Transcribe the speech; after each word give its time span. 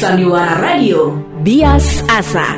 Sandiwara 0.00 0.56
Radio 0.56 1.12
Bias 1.44 2.00
Asa. 2.08 2.56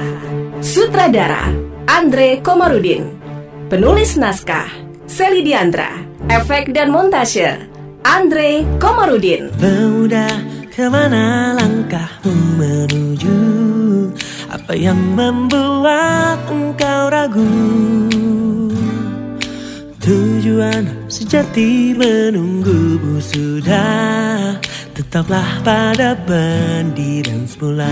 Sutradara 0.62 1.50
Andre 1.90 2.38
Komarudin. 2.38 3.18
Penulis 3.66 4.14
naskah 4.14 4.70
Seli 5.10 5.42
Diandra. 5.42 5.90
Efek 6.30 6.70
dan 6.70 6.94
montase 6.94 7.66
Andre 8.06 8.62
Komarudin. 8.78 9.50
Mudah 9.58 10.30
ke 10.70 10.86
mana 10.86 11.58
langkahmu 11.58 12.30
menuju? 12.62 13.38
Apa 14.46 14.78
yang 14.78 15.02
membuat 15.18 16.46
engkau 16.46 17.10
ragu? 17.10 17.50
Tujuan 19.98 21.10
sejati 21.10 21.90
menunggumu 21.98 23.18
sudah 23.18 24.62
Tetaplah 24.92 25.64
pada 25.64 26.12
pendidikan 26.28 27.48
semula 27.48 27.88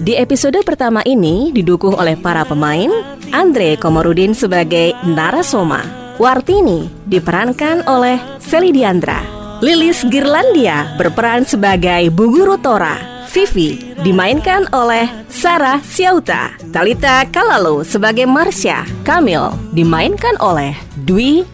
Di 0.00 0.16
episode 0.16 0.56
pertama 0.64 1.04
ini 1.04 1.52
didukung 1.52 1.92
oleh 1.92 2.16
para 2.16 2.48
pemain 2.48 2.88
Andre 3.36 3.76
Komarudin 3.76 4.32
sebagai 4.32 4.96
Narasoma. 5.04 5.84
Wartini 6.16 6.88
diperankan 7.04 7.84
oleh 7.84 8.16
Seli 8.40 8.72
Diandra 8.72 9.20
Lilis 9.60 10.08
Girlandia 10.08 10.96
berperan 10.96 11.44
sebagai 11.44 12.08
Bu 12.16 12.32
Guru 12.32 12.56
Tora 12.56 13.17
Vivi 13.38 13.94
dimainkan 14.02 14.66
oleh 14.74 15.06
Sarah 15.30 15.78
Siauta 15.78 16.58
Talita 16.74 17.22
Kalalo 17.30 17.86
sebagai 17.86 18.26
Marsha 18.26 18.82
Kamil 19.06 19.54
dimainkan 19.70 20.34
oleh 20.42 20.74
Dwi 21.06 21.46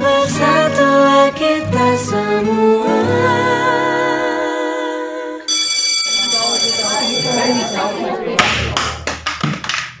bersatulah 0.00 1.28
kita 1.36 1.88
semua 2.00 2.96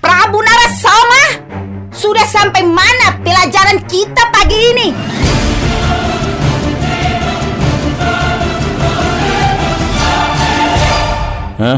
Prabu 0.00 0.40
Narasoma, 0.40 1.24
sudah 1.92 2.24
sampai 2.24 2.64
mana 2.64 3.20
pelajaran 3.20 3.84
kita 3.84 4.32
pagi 4.32 4.56
ini? 4.56 4.88
Hah? 11.60 11.76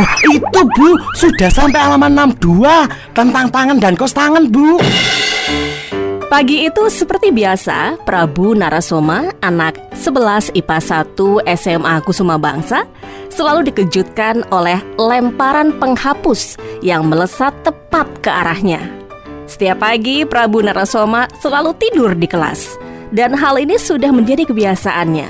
Oh 0.00 0.12
itu 0.32 0.60
bu 0.64 0.96
Sudah 1.12 1.52
sampai 1.52 1.76
halaman 1.76 2.32
62 2.40 3.12
Tentang 3.12 3.46
tangan 3.52 3.76
dan 3.76 3.92
kos 4.00 4.16
tangan 4.16 4.48
bu 4.48 4.80
Pagi 6.24 6.66
itu 6.66 6.90
seperti 6.90 7.30
biasa, 7.30 7.94
Prabu 8.02 8.58
Narasoma, 8.58 9.30
anak 9.38 9.78
11 9.94 10.50
IPA 10.58 11.06
1 11.06 11.46
SMA 11.54 11.94
Kusuma 12.02 12.42
Bangsa, 12.42 12.90
selalu 13.30 13.70
dikejutkan 13.70 14.42
oleh 14.50 14.82
lemparan 14.98 15.70
penghapus 15.78 16.58
yang 16.82 17.06
melesat 17.06 17.54
tepat 17.62 18.10
ke 18.18 18.34
arahnya. 18.34 18.82
Setiap 19.46 19.78
pagi, 19.78 20.26
Prabu 20.26 20.58
Narasoma 20.58 21.30
selalu 21.38 21.70
tidur 21.78 22.18
di 22.18 22.26
kelas, 22.26 22.82
dan 23.14 23.30
hal 23.38 23.54
ini 23.54 23.78
sudah 23.78 24.10
menjadi 24.10 24.42
kebiasaannya, 24.50 25.28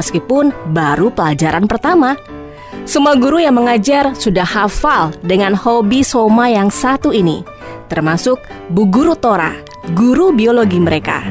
meskipun 0.00 0.48
baru 0.72 1.12
pelajaran 1.12 1.68
pertama. 1.68 2.16
Semua 2.84 3.14
guru 3.18 3.40
yang 3.40 3.56
mengajar 3.56 4.14
sudah 4.14 4.44
hafal 4.44 5.14
dengan 5.24 5.54
hobi 5.54 6.04
Soma 6.04 6.50
yang 6.52 6.68
satu 6.68 7.10
ini, 7.10 7.42
termasuk 7.90 8.38
Bu 8.70 8.86
Guru 8.86 9.16
Tora, 9.16 9.54
guru 9.96 10.34
biologi 10.34 10.78
mereka. 10.78 11.22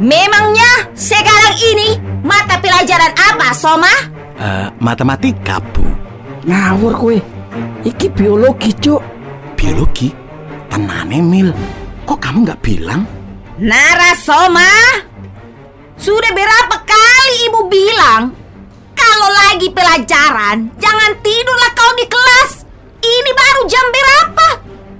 Memangnya 0.00 0.90
sekarang 0.94 1.54
ini 1.74 1.88
mata 2.22 2.58
pelajaran 2.58 3.14
apa, 3.14 3.48
Soma? 3.54 3.94
Eh, 4.34 4.68
Matematika 4.82 5.62
bu. 5.62 5.86
Ngawur 6.44 6.92
kue 6.98 7.18
Iki 7.86 8.10
biologi 8.12 8.74
cuk. 8.74 9.00
Biologi? 9.54 10.10
Tenane 10.66 11.22
Mil. 11.22 11.54
Kok 12.04 12.18
kamu 12.18 12.42
nggak 12.42 12.60
bilang? 12.60 13.06
Narasoma, 13.54 14.66
sudah 15.94 16.32
berapa 16.34 16.76
kali 16.82 17.34
ibu 17.46 17.60
bilang 17.70 18.43
lagi 19.34 19.68
pelajaran. 19.74 20.70
Jangan 20.78 21.10
tidurlah 21.20 21.70
kau 21.74 21.92
di 21.98 22.06
kelas. 22.06 22.50
Ini 23.04 23.30
baru 23.34 23.62
jam 23.68 23.84
berapa? 23.90 24.48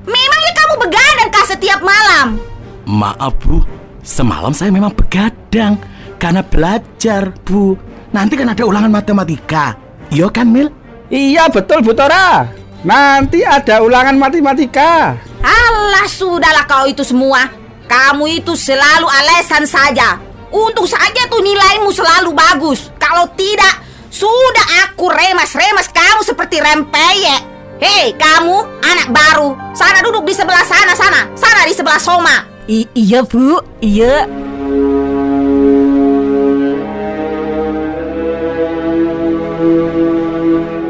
Memangnya 0.04 0.52
kamu 0.52 0.74
begadang 0.82 1.30
kah 1.32 1.46
setiap 1.48 1.80
malam? 1.80 2.36
Maaf 2.84 3.32
bu. 3.40 3.64
Semalam 4.04 4.52
saya 4.52 4.68
memang 4.68 4.92
begadang 4.92 5.80
Karena 6.20 6.44
belajar 6.44 7.32
bu. 7.44 7.76
Nanti 8.12 8.36
kan 8.36 8.52
ada 8.52 8.64
ulangan 8.64 8.92
matematika. 8.92 9.76
Iya 10.12 10.28
kan 10.28 10.48
Mil? 10.48 10.68
Iya 11.12 11.52
betul 11.52 11.84
Bu 11.84 11.92
Tora. 11.92 12.48
Nanti 12.84 13.44
ada 13.44 13.80
ulangan 13.80 14.16
matematika. 14.16 15.16
Alah 15.44 16.08
sudahlah 16.08 16.64
kau 16.64 16.88
itu 16.88 17.04
semua. 17.04 17.48
Kamu 17.84 18.24
itu 18.28 18.56
selalu 18.56 19.04
alasan 19.04 19.68
saja. 19.68 20.16
Untuk 20.48 20.88
saja 20.88 21.28
tuh 21.28 21.44
nilaimu 21.44 21.92
selalu 21.92 22.32
bagus. 22.32 22.88
Kalau 22.96 23.28
tidak 23.36 23.83
Sudah 24.14 24.86
aku 24.86 25.10
remas-remas 25.10 25.90
kamu 25.90 26.22
seperti 26.22 26.62
rempeyek. 26.62 27.42
Hei 27.82 28.14
kamu 28.14 28.62
anak 28.86 29.10
baru. 29.10 29.58
Sana 29.74 30.06
duduk 30.06 30.22
di 30.22 30.30
sebelah 30.30 30.62
sana 30.62 30.94
sana. 30.94 31.26
Sana 31.34 31.66
di 31.66 31.74
sebelah 31.74 31.98
Soma. 31.98 32.46
I- 32.70 32.86
iya 32.94 33.26
bu, 33.26 33.58
iya. 33.82 34.22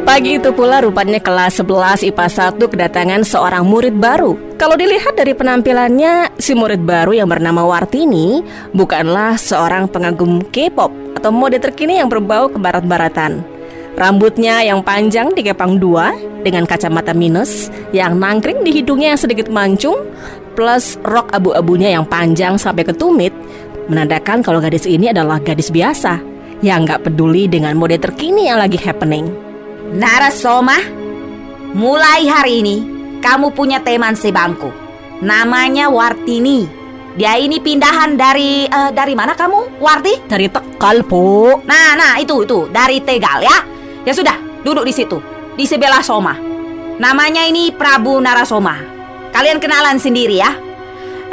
Pagi 0.04 0.36
itu 0.38 0.52
pula 0.52 0.84
rupanya 0.84 1.18
kelas 1.18 1.58
11 1.64 2.04
IPA 2.06 2.26
1 2.28 2.60
kedatangan 2.70 3.24
seorang 3.24 3.64
murid 3.64 3.96
baru. 3.96 4.36
Kalau 4.64 4.80
dilihat 4.80 5.12
dari 5.12 5.36
penampilannya, 5.36 6.40
si 6.40 6.56
murid 6.56 6.88
baru 6.88 7.12
yang 7.12 7.28
bernama 7.28 7.68
Wartini 7.68 8.40
bukanlah 8.72 9.36
seorang 9.36 9.92
pengagum 9.92 10.40
K-pop 10.40 10.88
atau 11.20 11.28
mode 11.28 11.60
terkini 11.60 12.00
yang 12.00 12.08
berbau 12.08 12.48
kebarat-baratan. 12.48 13.44
Rambutnya 13.92 14.64
yang 14.64 14.80
panjang 14.80 15.36
digepang 15.36 15.76
dua 15.76 16.16
dengan 16.40 16.64
kacamata 16.64 17.12
minus 17.12 17.68
yang 17.92 18.16
nangkring 18.16 18.64
di 18.64 18.80
hidungnya 18.80 19.12
yang 19.12 19.20
sedikit 19.20 19.52
mancung 19.52 20.00
plus 20.56 20.96
rok 21.04 21.28
abu-abunya 21.36 21.92
yang 21.92 22.08
panjang 22.08 22.56
sampai 22.56 22.88
ke 22.88 22.96
tumit 22.96 23.36
menandakan 23.92 24.40
kalau 24.40 24.64
gadis 24.64 24.88
ini 24.88 25.12
adalah 25.12 25.44
gadis 25.44 25.68
biasa 25.68 26.24
yang 26.64 26.88
nggak 26.88 27.04
peduli 27.04 27.52
dengan 27.52 27.76
mode 27.76 28.00
terkini 28.00 28.48
yang 28.48 28.64
lagi 28.64 28.80
happening. 28.80 29.28
Narasoma 29.92 30.80
Mulai 31.76 32.24
hari 32.32 32.64
ini 32.64 32.93
Kamu 33.24 33.56
punya 33.56 33.80
teman 33.80 34.12
sebangku 34.12 34.68
Namanya 35.24 35.88
Wartini 35.88 36.68
Dia 37.16 37.40
ini 37.40 37.56
pindahan 37.56 38.20
dari 38.20 38.68
eh, 38.68 38.90
Dari 38.92 39.16
mana 39.16 39.32
kamu? 39.32 39.80
Warti? 39.80 40.28
Dari 40.28 40.52
Tegal, 40.52 41.00
Bu. 41.08 41.56
Nah, 41.64 41.96
nah 41.96 42.20
itu 42.20 42.44
itu 42.44 42.68
dari 42.68 43.00
Tegal 43.00 43.40
ya. 43.40 43.56
Ya 44.04 44.12
sudah, 44.12 44.36
duduk 44.60 44.84
di 44.84 44.92
situ, 44.92 45.16
di 45.56 45.64
sebelah 45.64 46.04
Soma. 46.04 46.36
Namanya 47.00 47.48
ini 47.48 47.72
Prabu 47.72 48.20
Narasoma. 48.20 48.76
Kalian 49.32 49.58
kenalan 49.58 49.98
sendiri 49.98 50.38
ya. 50.38 50.52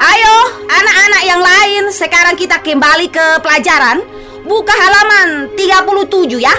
Ayo, 0.02 0.35
anak-anak 0.66 1.23
yang 1.28 1.41
lain, 1.44 1.84
sekarang 1.94 2.34
kita 2.34 2.63
kembali 2.63 3.13
ke 3.13 3.44
pelajaran. 3.46 4.02
Buka 4.47 4.73
halaman 4.73 5.53
37 5.53 6.41
ya. 6.41 6.56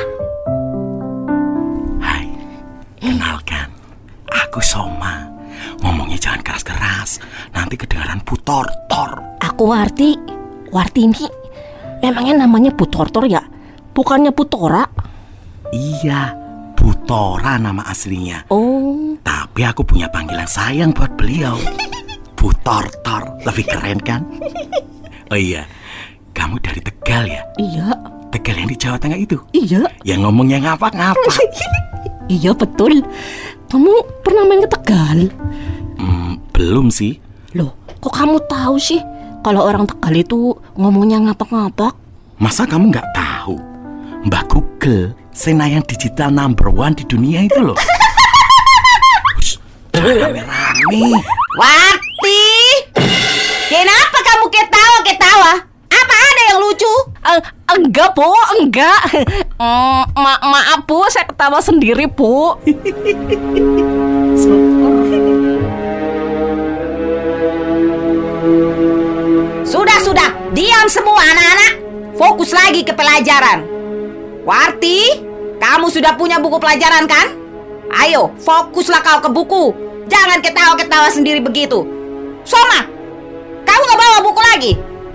Hai 1.99 2.31
Kenalkan 3.03 3.42
Aku 4.33 4.65
Soma 4.65 5.29
Ngomongnya 5.83 6.19
jangan 6.19 6.41
keras-keras 6.43 7.21
Nanti 7.53 7.77
kedengaran 7.77 8.25
Bu 8.25 8.35
Tortor 8.39 9.21
Aku 9.43 9.69
Warti. 9.69 10.17
Wartini. 10.73 11.29
Emangnya 12.01 12.47
namanya 12.47 12.73
Bu 12.73 12.89
Tortor 12.89 13.29
ya? 13.29 13.45
Bukannya 13.93 14.33
Putora? 14.33 14.89
Iya 15.69 16.33
Bu 16.73 16.97
Tora 17.05 17.61
nama 17.61 17.85
aslinya 17.85 18.49
Oh, 18.49 19.13
Tapi 19.21 19.61
aku 19.63 19.85
punya 19.85 20.09
panggilan 20.09 20.49
sayang 20.49 20.97
buat 20.97 21.13
beliau 21.15 21.61
Bu 22.33 22.49
Tortor 22.65 23.37
Lebih 23.45 23.69
keren 23.69 24.01
kan 24.01 24.25
Oh 25.29 25.37
iya 25.37 25.69
Kamu 26.33 26.57
dari 26.59 26.81
Tegal 26.81 27.29
ya 27.29 27.43
iya. 27.61 27.93
Tegal 28.33 28.57
yang 28.57 28.71
di 28.73 28.77
Jawa 28.81 28.97
Tengah 28.97 29.21
itu 29.21 29.37
Iya. 29.53 29.85
Yang 30.03 30.21
ngomongnya 30.25 30.59
ngapak-ngapak 30.65 31.37
Iya 32.33 32.57
betul. 32.57 33.05
Kamu 33.73 33.89
pernah 34.21 34.45
main 34.45 34.61
ke 34.61 34.69
Tegal? 34.69 35.33
hmm, 35.97 36.53
Belum 36.53 36.93
sih 36.93 37.17
Loh, 37.57 37.73
kok 38.05 38.13
kamu 38.13 38.45
tahu 38.45 38.77
sih 38.77 39.01
kalau 39.41 39.65
orang 39.65 39.89
Tegal 39.89 40.13
itu 40.13 40.53
ngomongnya 40.77 41.17
ngapak-ngapak? 41.25 41.97
Masa 42.37 42.69
kamu 42.69 42.93
nggak 42.93 43.09
tahu 43.17 43.57
Mbak 44.29 44.45
Google 44.53 45.17
Senayan 45.33 45.81
digital 45.89 46.29
number 46.29 46.69
one 46.69 46.93
di 46.93 47.09
dunia 47.09 47.49
itu 47.49 47.65
loh 47.65 47.73
rame-rame 49.97 51.17
Warti! 51.57 52.45
Kenapa 53.73 54.19
kamu 54.21 54.53
ketawa-ketawa? 54.53 55.53
Apa 55.89 56.15
ada 56.29 56.43
yang 56.53 56.61
lucu? 56.61 56.93
Eh, 57.25 57.41
enggak 57.79 58.11
bu, 58.17 58.29
enggak. 58.61 59.01
Mm, 59.63 60.03
ma 60.19 60.43
maaf 60.43 60.83
bu, 60.91 61.07
saya 61.07 61.23
ketawa 61.23 61.63
sendiri 61.63 62.11
bu. 62.11 62.59
Sudah, 69.63 69.99
sudah. 70.03 70.31
Diam 70.51 70.91
semua 70.91 71.23
anak-anak. 71.23 71.73
Fokus 72.19 72.51
lagi 72.51 72.83
ke 72.83 72.91
pelajaran. 72.91 73.63
Warti, 74.43 75.23
kamu 75.63 75.87
sudah 75.89 76.19
punya 76.19 76.43
buku 76.43 76.59
pelajaran 76.59 77.07
kan? 77.07 77.31
Ayo, 78.03 78.35
fokuslah 78.43 79.01
kau 79.01 79.23
ke 79.23 79.31
buku. 79.31 79.65
Jangan 80.11 80.43
ketawa-ketawa 80.43 81.09
sendiri 81.09 81.39
begitu. 81.39 81.87
Soma, 82.43 82.83
kamu 83.63 83.83
nggak 83.87 84.01
bawa 84.03 84.19
buku 84.27 84.41
lagi? 84.43 84.73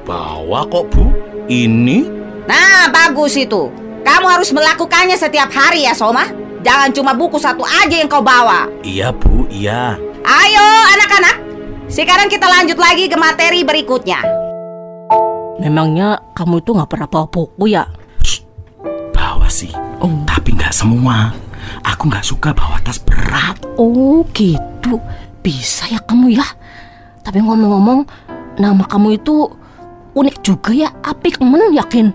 Bawa 0.07 0.63
kok 0.71 0.87
bu 0.95 1.03
Ini 1.51 2.16
Nah, 2.47 2.87
bagus 2.89 3.35
itu. 3.35 3.69
Kamu 4.07 4.25
harus 4.25 4.55
melakukannya 4.55 5.19
setiap 5.19 5.51
hari 5.51 5.83
ya, 5.83 5.91
Soma. 5.91 6.23
Jangan 6.63 6.89
cuma 6.95 7.11
buku 7.13 7.37
satu 7.37 7.61
aja 7.63 7.95
yang 7.95 8.09
kau 8.09 8.23
bawa. 8.23 8.67
Iya 8.81 9.13
bu 9.13 9.45
iya 9.47 9.95
Ayo, 10.23 10.67
anak-anak. 10.97 11.35
Sekarang 11.87 12.27
kita 12.27 12.47
lanjut 12.47 12.75
lagi 12.75 13.07
ke 13.07 13.15
materi 13.15 13.63
berikutnya. 13.63 14.19
Memangnya 15.63 16.19
kamu 16.35 16.59
itu 16.59 16.75
nggak 16.75 16.89
pernah 16.91 17.07
bawa 17.07 17.27
buku 17.31 17.65
ya? 17.71 17.87
Bawa 19.15 19.49
sih 19.49 19.73
Tapi 20.29 20.53
nggak 20.53 20.69
semua 20.69 21.33
Aku 21.81 22.05
nggak 22.13 22.21
suka 22.21 22.53
bawa 22.53 22.77
tas 22.85 23.01
berat 23.01 23.57
Oh 23.79 24.21
gitu, 24.33 25.01
bisa 25.41 25.85
ya 25.89 26.01
kamu 26.01 26.33
ya. 26.33 26.47
Tapi 27.21 27.43
ngomong-ngomong, 27.43 28.07
nama 28.57 28.83
kamu 28.89 29.21
itu 29.21 29.45
unik 30.17 30.37
juga 30.41 30.71
ya. 30.73 30.89
Apik 31.05 31.37
men 31.43 31.75
yakin. 31.75 32.09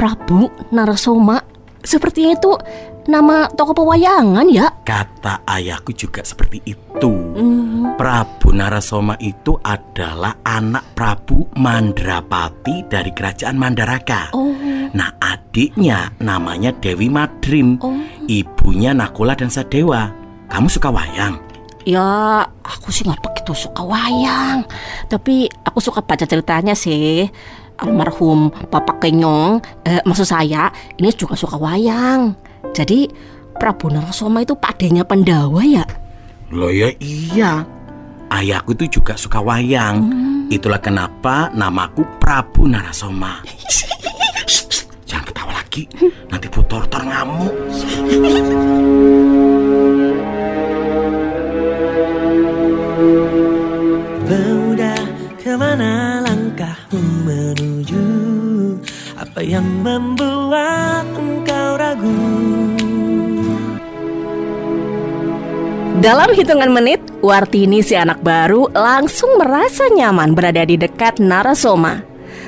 Prabu 0.00 0.48
Narasoma. 0.72 1.36
Sepertinya 1.84 2.32
itu 2.32 2.56
nama 3.04 3.52
toko 3.52 3.84
pewayangan 3.84 4.48
ya. 4.48 4.72
Kata 4.80 5.44
ayahku 5.44 5.92
juga 5.92 6.24
seperti 6.24 6.64
itu 6.64 7.12
Hmm. 7.36 8.00
Prabu 8.00 8.56
Narasoma 8.56 9.20
itu 9.20 9.60
adalah 9.60 10.40
anak 10.40 10.96
Prabu 10.96 11.52
Mandrapati 11.60 12.88
dari 12.88 13.12
kerajaan 13.12 13.60
Mandaraka 13.60 14.32
Oh, 14.32 14.56
Nah 14.96 15.20
adiknya 15.20 16.08
namanya 16.16 16.72
Dewi 16.80 17.12
Madrim 17.12 17.76
oh. 17.84 18.00
Ibunya 18.24 18.96
Nakula 18.96 19.36
dan 19.36 19.52
Sadewa 19.52 20.08
Kamu 20.48 20.72
suka 20.72 20.88
wayang? 20.88 21.36
Ya, 21.84 22.44
aku 22.64 22.92
sih 22.92 23.08
nggak 23.08 23.24
begitu 23.24 23.56
suka 23.56 23.80
wayang. 23.80 24.68
Tapi 25.08 25.48
aku 25.64 25.80
suka 25.80 26.04
baca 26.04 26.28
ceritanya 26.28 26.76
sih. 26.76 27.24
Almarhum 27.80 28.52
Bapak 28.68 29.00
Kenyong, 29.04 29.60
eh, 29.88 30.00
maksud 30.04 30.28
saya, 30.28 30.68
ini 31.00 31.08
juga 31.16 31.34
suka 31.34 31.56
wayang. 31.56 32.36
Jadi, 32.76 33.08
Prabu 33.60 33.92
Narasoma 33.92 34.40
itu 34.40 34.56
pakdenya 34.56 35.04
Pandawa 35.04 35.60
ya? 35.60 35.84
Loh 36.50 36.72
ya 36.72 36.90
iya. 36.98 37.62
Ayahku 38.30 38.72
itu 38.72 39.00
juga 39.00 39.14
suka 39.20 39.42
wayang. 39.42 40.08
Itulah 40.50 40.80
kenapa 40.82 41.52
namaku 41.54 42.02
Prabu 42.18 42.66
Narasoma 42.66 43.44
Shh, 43.70 43.86
shh, 44.66 44.82
Jangan 45.06 45.24
ketawa 45.30 45.52
lagi. 45.54 45.86
Nanti 46.26 46.46
Bu 46.50 46.64
Tortor 46.66 47.06
ngamuk 47.06 47.54
membuat 59.80 61.08
engkau 61.16 61.68
ragu 61.80 62.16
Dalam 66.00 66.32
hitungan 66.32 66.72
menit, 66.72 67.00
Wartini 67.20 67.84
si 67.84 67.92
anak 67.92 68.24
baru 68.24 68.72
langsung 68.72 69.36
merasa 69.36 69.84
nyaman 69.92 70.32
berada 70.32 70.64
di 70.64 70.80
dekat 70.80 71.20
Narasoma. 71.20 72.00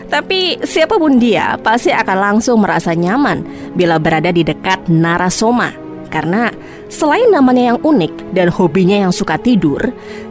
Tapi 0.09 0.57
siapa 0.65 0.97
pun 0.97 1.21
dia 1.21 1.61
pasti 1.61 1.93
akan 1.93 2.17
langsung 2.17 2.65
merasa 2.65 2.97
nyaman 2.97 3.45
bila 3.77 4.01
berada 4.01 4.33
di 4.33 4.41
dekat 4.41 4.89
Narasoma. 4.89 5.69
Karena 6.09 6.49
selain 6.93 7.33
namanya 7.33 7.73
yang 7.73 7.79
unik 7.81 8.37
dan 8.37 8.53
hobinya 8.53 9.09
yang 9.09 9.13
suka 9.17 9.41
tidur, 9.41 9.81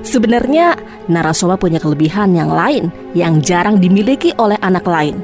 sebenarnya 0.06 0.78
Narasoma 1.10 1.58
punya 1.58 1.82
kelebihan 1.82 2.38
yang 2.38 2.54
lain 2.54 2.94
yang 3.18 3.42
jarang 3.42 3.82
dimiliki 3.82 4.30
oleh 4.38 4.56
anak 4.62 4.86
lain, 4.86 5.18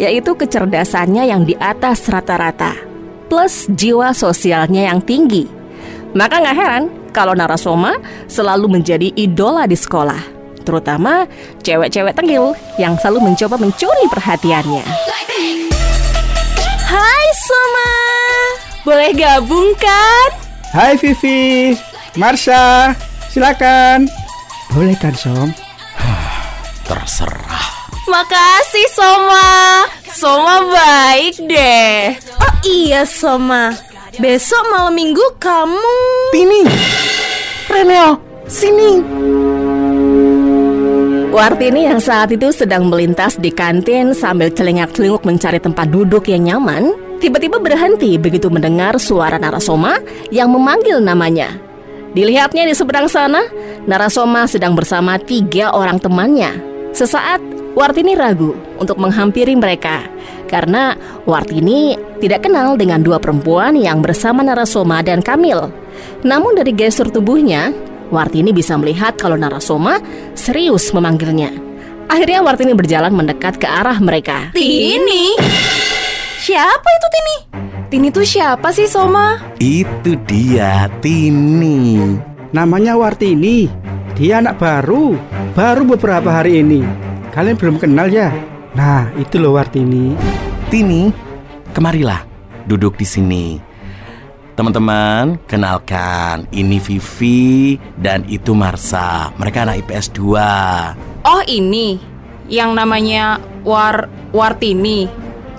yaitu 0.00 0.32
kecerdasannya 0.32 1.28
yang 1.28 1.44
di 1.44 1.52
atas 1.60 2.08
rata-rata, 2.08 2.72
plus 3.28 3.68
jiwa 3.68 4.16
sosialnya 4.16 4.88
yang 4.88 5.04
tinggi. 5.04 5.44
Maka 6.16 6.40
nggak 6.40 6.56
heran 6.56 6.84
kalau 7.12 7.36
Narasoma 7.36 8.00
selalu 8.24 8.80
menjadi 8.80 9.12
idola 9.14 9.68
di 9.68 9.76
sekolah, 9.76 10.18
terutama 10.64 11.28
cewek-cewek 11.60 12.16
tengil 12.16 12.56
yang 12.80 12.96
selalu 12.98 13.30
mencoba 13.30 13.60
mencuri 13.60 14.04
perhatiannya. 14.08 14.84
Hai 16.90 17.26
Soma, 17.38 17.92
boleh 18.82 19.12
gabung 19.14 19.76
kan? 19.78 20.39
Hai 20.70 20.94
Vivi, 20.94 21.74
Marsha, 22.14 22.94
silakan. 23.26 24.06
Boleh 24.70 24.94
kan 25.02 25.10
Som? 25.18 25.50
Terserah 26.86 27.90
Makasih 28.06 28.88
Soma, 28.94 29.50
Soma 30.14 30.62
baik 30.70 31.42
deh. 31.42 32.14
Oh 32.38 32.54
iya 32.62 33.02
Soma, 33.02 33.74
besok 34.22 34.62
malam 34.70 34.94
minggu 34.94 35.42
kamu 35.42 35.98
Tini 36.30 36.62
Reneo 37.66 38.22
Sini 38.46 39.02
Wartini 41.34 41.90
yang 41.90 41.98
saat 41.98 42.30
itu 42.30 42.46
sedang 42.54 42.86
melintas 42.86 43.42
di 43.42 43.50
kantin 43.50 44.14
sambil 44.14 44.54
celingak-celinguk 44.54 45.26
mencari 45.26 45.58
tempat 45.58 45.90
duduk 45.90 46.30
yang 46.30 46.46
nyaman, 46.46 46.94
tiba-tiba 47.20 47.60
berhenti 47.60 48.16
begitu 48.16 48.48
mendengar 48.48 48.96
suara 48.96 49.36
Narasoma 49.36 50.00
yang 50.32 50.50
memanggil 50.50 50.98
namanya. 50.98 51.54
Dilihatnya 52.10 52.66
di 52.66 52.74
seberang 52.74 53.06
sana, 53.06 53.44
Narasoma 53.86 54.50
sedang 54.50 54.74
bersama 54.74 55.20
tiga 55.20 55.70
orang 55.70 56.02
temannya. 56.02 56.50
Sesaat, 56.90 57.38
Wartini 57.70 58.18
ragu 58.18 58.58
untuk 58.82 58.98
menghampiri 58.98 59.54
mereka 59.54 60.02
karena 60.50 60.98
Wartini 61.22 61.94
tidak 62.18 62.50
kenal 62.50 62.74
dengan 62.74 62.98
dua 62.98 63.22
perempuan 63.22 63.78
yang 63.78 64.02
bersama 64.02 64.42
Narasoma 64.42 65.06
dan 65.06 65.22
Kamil. 65.22 65.70
Namun 66.26 66.58
dari 66.58 66.74
gestur 66.74 67.06
tubuhnya, 67.14 67.70
Wartini 68.10 68.50
bisa 68.50 68.74
melihat 68.74 69.14
kalau 69.14 69.38
Narasoma 69.38 70.02
serius 70.34 70.90
memanggilnya. 70.90 71.54
Akhirnya 72.10 72.42
Wartini 72.42 72.74
berjalan 72.74 73.14
mendekat 73.14 73.62
ke 73.62 73.70
arah 73.70 74.02
mereka. 74.02 74.50
Tini? 74.50 75.38
Siapa 76.40 76.88
itu 76.88 77.08
Tini? 77.12 77.36
Tini 77.92 78.08
tuh 78.08 78.24
siapa 78.24 78.72
sih 78.72 78.88
Soma? 78.88 79.36
Itu 79.60 80.16
dia 80.24 80.88
Tini 81.04 82.16
Namanya 82.56 82.96
Wartini. 82.96 83.68
Dia 84.16 84.40
anak 84.40 84.56
baru, 84.56 85.20
baru 85.52 85.84
beberapa 85.84 86.32
hari 86.32 86.64
ini. 86.64 86.80
Kalian 87.28 87.60
belum 87.60 87.76
kenal 87.76 88.08
ya? 88.08 88.32
Nah, 88.72 89.12
itu 89.20 89.36
loh 89.36 89.52
Wartini. 89.52 90.16
Tini 90.72 91.12
Kemarilah 91.76 92.24
Duduk 92.64 92.96
di 92.96 93.04
sini 93.04 93.60
Teman-teman, 94.56 95.36
kenalkan 95.44 96.48
Ini 96.48 96.78
Vivi 96.80 97.76
dan 98.00 98.24
itu 98.30 98.56
Marsa 98.56 99.28
Mereka 99.36 99.68
anak 99.68 99.84
IPS 99.84 100.14
2 100.16 101.28
Oh 101.28 101.42
ini, 101.44 102.00
yang 102.48 102.72
namanya 102.72 103.42
War 103.66 104.08
Wartini, 104.32 105.10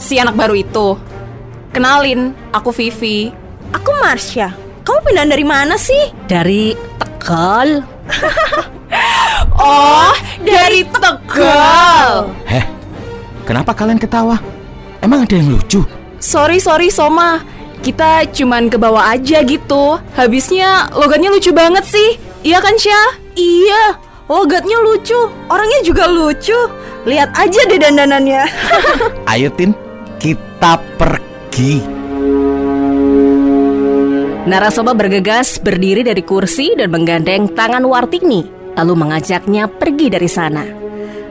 si 0.01 0.17
anak 0.17 0.34
baru 0.34 0.58
itu. 0.58 0.98
Kenalin, 1.72 2.34
aku 2.51 2.74
Vivi. 2.74 3.31
Aku 3.72 3.93
Marsha. 4.01 4.51
Kamu 4.81 5.00
pindah 5.05 5.29
dari 5.29 5.46
mana 5.46 5.77
sih? 5.77 6.12
Dari 6.27 6.75
Tegal. 6.98 7.86
Oh, 9.62 10.13
dari 10.41 10.81
Tegal. 10.84 12.34
Heh, 12.50 12.65
kenapa 13.46 13.77
kalian 13.77 14.01
ketawa? 14.01 14.41
Emang 15.05 15.24
ada 15.24 15.38
yang 15.38 15.53
lucu? 15.53 15.86
Sorry, 16.17 16.58
sorry 16.58 16.89
Soma. 16.89 17.46
Kita 17.81 18.25
cuman 18.29 18.70
ke 18.70 18.77
bawah 18.77 19.13
aja 19.13 19.41
gitu. 19.46 20.01
Habisnya 20.17 20.89
logatnya 20.98 21.29
lucu 21.29 21.53
banget 21.53 21.86
sih. 21.86 22.17
Iya 22.41 22.58
kan, 22.58 22.74
Syah? 22.77 23.10
Iya, 23.38 23.84
logatnya 24.29 24.77
lucu. 24.81 25.17
Orangnya 25.50 25.79
juga 25.86 26.10
lucu. 26.10 26.58
Lihat 27.05 27.34
aja 27.34 27.62
deh 27.65 27.79
dandanannya. 27.81 28.43
Ayo 29.34 29.50
Tin, 29.53 29.74
kita 30.62 30.77
pergi 30.94 31.82
Narasoma 34.46 34.94
bergegas 34.94 35.58
berdiri 35.58 36.06
dari 36.06 36.22
kursi 36.22 36.77
dan 36.77 36.94
menggandeng 36.94 37.50
tangan 37.58 37.82
Wartini, 37.82 38.46
lalu 38.77 38.94
mengajaknya 38.94 39.65
pergi 39.65 40.13
dari 40.13 40.30
sana. 40.30 40.62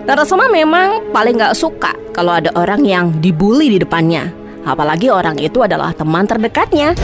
Narasoma 0.02 0.50
memang 0.50 1.14
paling 1.14 1.38
gak 1.38 1.54
suka 1.54 1.94
kalau 2.10 2.42
ada 2.42 2.50
orang 2.58 2.82
yang 2.82 3.22
dibully 3.22 3.70
di 3.70 3.78
depannya. 3.78 4.34
Apalagi 4.66 5.14
orang 5.14 5.38
itu 5.38 5.62
adalah 5.62 5.94
teman 5.94 6.26
terdekatnya. 6.26 6.98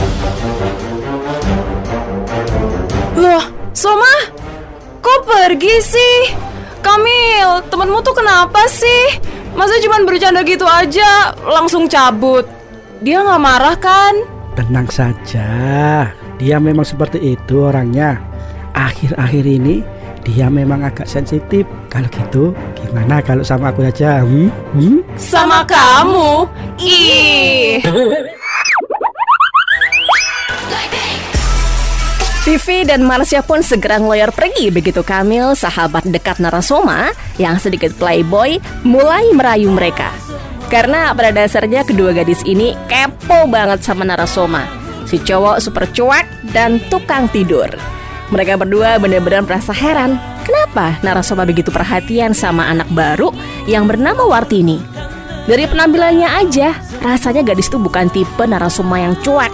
Loh, 3.15 3.71
Soma, 3.71 4.35
kok 4.99 5.23
pergi 5.23 5.75
sih? 5.79 6.35
Kamil, 6.83 7.63
temenmu 7.71 8.03
tuh 8.03 8.19
kenapa 8.19 8.67
sih? 8.67 9.15
Masa 9.57 9.81
cuma 9.81 9.97
bercanda 10.05 10.45
gitu 10.45 10.69
aja, 10.69 11.33
langsung 11.41 11.89
cabut? 11.89 12.45
Dia 13.01 13.25
nggak 13.25 13.41
marah 13.41 13.73
kan? 13.73 14.13
Tenang 14.53 14.85
saja, 14.85 15.49
dia 16.37 16.61
memang 16.61 16.85
seperti 16.85 17.33
itu 17.33 17.65
orangnya. 17.65 18.21
Akhir-akhir 18.77 19.49
ini 19.49 19.81
dia 20.21 20.45
memang 20.53 20.85
agak 20.85 21.09
sensitif. 21.09 21.65
Kalau 21.89 22.05
gitu, 22.13 22.53
gimana 22.77 23.17
kalau 23.17 23.41
sama 23.41 23.73
aku 23.73 23.81
aja? 23.81 24.21
Hmm? 24.21 24.53
Hmm? 24.77 25.01
Sama 25.17 25.65
kamu? 25.65 26.45
Ih. 26.77 27.81
Vivi 32.47 32.87
dan 32.87 33.03
Marsha 33.03 33.43
pun 33.43 33.59
segera 33.59 33.99
ngeloyor 33.99 34.31
pergi 34.31 34.71
begitu 34.71 35.03
Kamil, 35.03 35.51
sahabat 35.51 36.07
dekat 36.07 36.39
Narasoma 36.39 37.11
yang 37.35 37.59
sedikit 37.59 37.91
playboy, 37.99 38.63
mulai 38.87 39.27
merayu 39.35 39.67
mereka. 39.67 40.15
Karena 40.71 41.11
pada 41.11 41.35
dasarnya 41.35 41.83
kedua 41.83 42.15
gadis 42.15 42.39
ini 42.47 42.71
kepo 42.87 43.51
banget 43.51 43.83
sama 43.83 44.07
Narasoma. 44.07 44.63
Si 45.03 45.19
cowok 45.19 45.59
super 45.59 45.91
cuek 45.91 46.55
dan 46.55 46.79
tukang 46.87 47.27
tidur. 47.35 47.67
Mereka 48.31 48.55
berdua 48.55 48.95
benar-benar 48.95 49.43
merasa 49.43 49.75
heran 49.75 50.15
kenapa 50.47 50.95
Narasoma 51.03 51.43
begitu 51.43 51.67
perhatian 51.67 52.31
sama 52.31 52.63
anak 52.71 52.87
baru 52.95 53.27
yang 53.67 53.91
bernama 53.91 54.23
Wartini. 54.23 54.79
Dari 55.51 55.67
penampilannya 55.67 56.47
aja, 56.47 56.79
rasanya 57.03 57.43
gadis 57.43 57.67
itu 57.67 57.75
bukan 57.75 58.07
tipe 58.07 58.47
Narasoma 58.47 59.03
yang 59.03 59.19
cuek. 59.19 59.51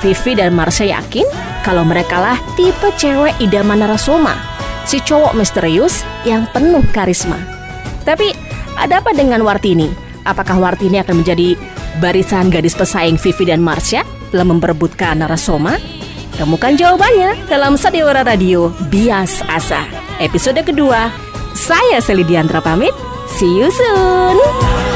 Vivi 0.00 0.32
dan 0.32 0.56
Marsha 0.56 0.88
yakin 0.88 1.51
kalau 1.62 1.86
mereka 1.86 2.18
lah 2.18 2.38
tipe 2.58 2.90
cewek 2.98 3.38
idaman 3.38 3.80
Narasoma, 3.82 4.34
si 4.84 4.98
cowok 4.98 5.34
misterius 5.38 6.02
yang 6.26 6.46
penuh 6.50 6.82
karisma. 6.90 7.38
Tapi 8.02 8.34
ada 8.74 8.98
apa 8.98 9.14
dengan 9.14 9.46
Wartini? 9.46 9.88
Apakah 10.26 10.58
Wartini 10.58 10.98
akan 11.02 11.22
menjadi 11.22 11.54
barisan 12.02 12.50
gadis 12.50 12.74
pesaing 12.74 13.18
Vivi 13.18 13.46
dan 13.46 13.62
Marsha 13.62 14.02
dalam 14.34 14.58
memperebutkan 14.58 15.22
Narasoma? 15.22 15.78
Temukan 16.34 16.74
jawabannya 16.74 17.46
dalam 17.46 17.78
Sadiwara 17.78 18.26
Radio 18.26 18.72
Bias 18.90 19.44
Asa. 19.46 19.84
Episode 20.18 20.64
kedua, 20.66 21.12
saya 21.54 22.00
Selidiantra 22.02 22.58
pamit. 22.58 22.94
See 23.28 23.60
you 23.60 23.68
soon. 23.70 24.91